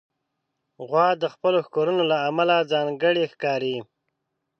[0.87, 3.75] غوا د خپلو ښکرونو له امله ځانګړې ښکاري.